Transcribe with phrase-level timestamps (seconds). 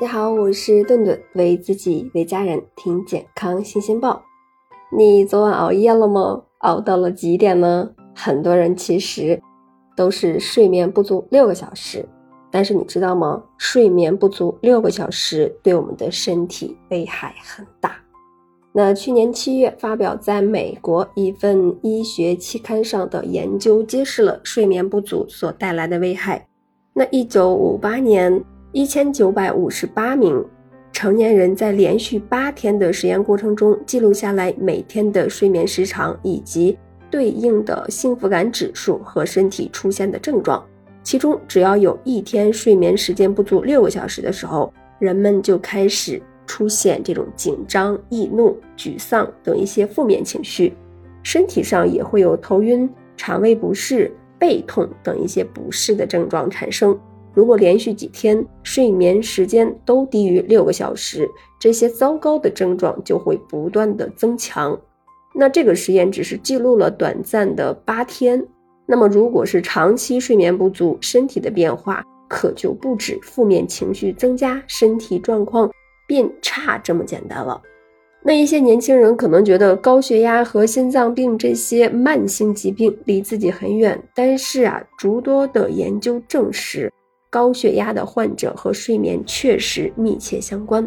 [0.00, 4.22] 大家好，我是顿顿，为自己为家人听健康新鲜报。
[4.96, 6.42] 你昨晚熬夜了吗？
[6.60, 7.90] 熬到了几点呢？
[8.14, 9.38] 很多人其实
[9.94, 12.08] 都是睡眠不足六个小时，
[12.50, 13.42] 但是你知道吗？
[13.58, 17.94] 睡眠不足六个小时对我们的身体危害很大。
[18.72, 26.48] 那去年七月发表在美国一份医学期刊上的研究，揭示了睡眠不足所带来的危害。
[26.94, 28.42] 那一九五八年。
[28.72, 30.44] 一千九百五十八名
[30.92, 36.78] 成年人在连续八天的实验过程中，记录下来每天的睡眠时长以及
[37.10, 40.64] 对应的幸福感指数和身体出现的症状。
[41.02, 50.74] 其中，只要有一天睡眠时间不足六个小时的时候，人们就开始出现这种紧张、易怒、沮丧等一些负面情绪，
[51.24, 56.96] 身体上也会有头晕、肠胃不适、背痛等一些不适的症状产生。
[57.32, 61.28] 如果连续几天睡眠时间都低于六个小时，
[61.58, 64.78] 这些糟糕的症状就会不断的增强。
[65.34, 68.44] 那这个实验只是记录了短暂的八天，
[68.84, 75.70] 那么如果是长期睡眠不足，身体的变化可就不止负面情绪增加，身体状况
[76.08, 77.62] 变差这么简单了。
[78.22, 86.92] 那一些年轻人可能觉得高血压和心脏病这些慢性疾病离自己很远，但是啊，诸多的研究证实。
[87.30, 90.86] 高血压的患者和睡眠确实密切相关。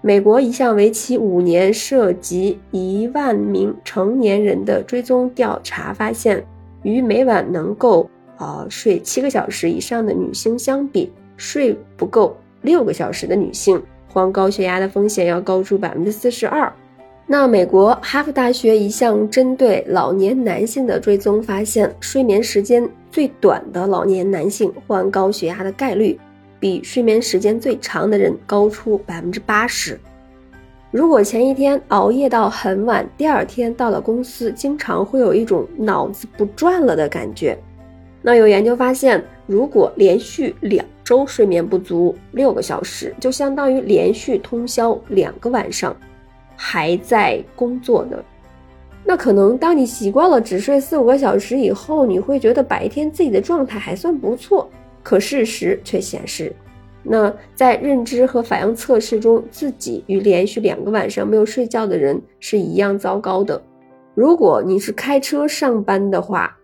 [0.00, 6.46] 美国一项为期五年、涉及一万名成年人的追踪调查发现，
[6.84, 8.08] 与每晚能够
[8.38, 16.72] 呃睡七个小时以上的女性相比，睡不够六个小时的女性患高血压的风险要高出百分之四十二。
[17.28, 26.16] 那美国哈佛大学一项针对老年男性的追踪发现，睡眠时间最短的老年男性患高血压的概率，
[26.60, 29.98] 比睡眠时间最长的人高出百分之八十。
[30.92, 37.58] 如果前一天熬夜到很晚，第二天到了公司，经常会有一种脑子不转了的感觉。
[38.22, 45.94] 那有研究发现，如果连续两周睡眠不足六个小时，就相当于连续通宵两个晚上。
[46.56, 48.24] 还在工作的，
[49.04, 54.68] 那可能当你习惯了只睡四五个小时以后，你会觉得白天自己的状态还算不错。
[55.02, 56.52] 可事实却显示，
[57.04, 63.62] 那在认知和反应测试中，自己与连续两个晚上没有睡觉的人是一样糟糕的。
[64.14, 66.58] 如果你是开车上班的话，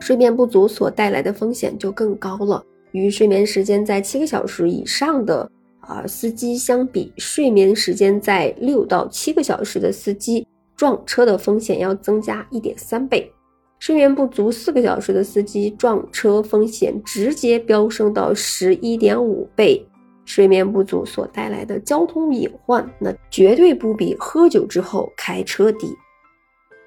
[0.00, 2.62] 睡眠不足所带来的风险就更高了。
[2.90, 5.50] 与睡眠时间在七个小时以上的。
[5.82, 13.30] 啊，司机相比睡眠时间在六到七个小时的司机撞车的风险要增加一点三倍，
[13.78, 19.86] 睡眠不足四个小时的司机撞车风险直接飙升到十一点五倍。
[20.24, 25.88] 睡眠不足所带来的交通隐患，那绝对不比喝酒之后开车低。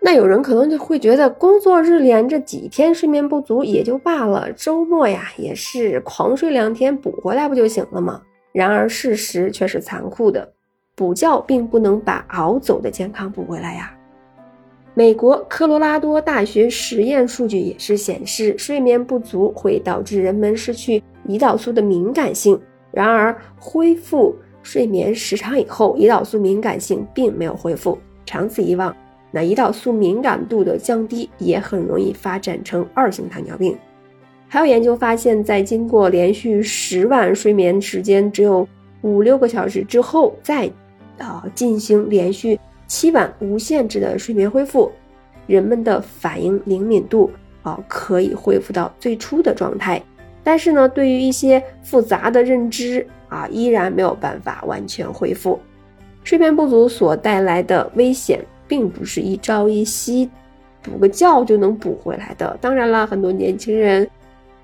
[0.02, 8.22] 那有人可能就会觉得，工作日连着几天睡眠不足也就罢了，周末呀也是狂睡两天补回来不就行了吗？
[8.56, 10.50] 然而，事实却是残酷的，
[10.96, 13.94] 补觉并不能把熬走的健康补回来呀。
[14.94, 22.58] 美国科罗拉多大学实验数据也是显示，睡眠不足会导致人们失去胰岛素的敏感性。
[22.92, 24.34] 然而，恢复
[24.64, 27.98] 睡眠时长以后，胰岛素敏感性并没有恢复。
[28.26, 28.96] 长此以往，
[29.32, 33.78] 那胰岛素敏感度的降低也很容易发展成二型糖尿病。
[34.56, 38.66] 还有研究发现，在经过连续十晚睡眠时间只有
[39.02, 40.66] 五六个小时之后，再
[41.18, 42.58] 啊进行连续
[42.88, 44.90] 七晚无限制的睡眠恢复，
[45.46, 47.30] 人们的反应灵敏度
[47.64, 50.02] 啊可以恢复到最初的状态。
[50.42, 55.60] 但是呢，对于一些复杂的认知啊，依然没有办法完全恢复。
[56.24, 58.40] 睡眠不足所带来的危险，
[58.70, 60.30] 并不是一朝一夕
[60.82, 62.58] 补个觉就能补回来的。
[62.62, 64.10] 当然了，很多年轻人。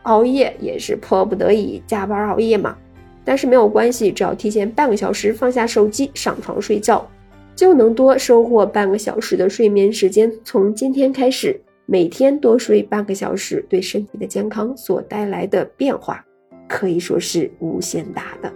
[0.03, 2.75] 熬夜也是迫不得已加班熬夜嘛，
[3.23, 7.07] 但是没有关系，只要提前半个小时放下手机上床睡觉，
[7.55, 10.31] 就能多收获半个小时的睡眠时间。
[10.43, 16.25] 从今天开始，每天多睡半个小时，对身体的健康所带来的变化，
[16.67, 18.51] 可以说是无限大的。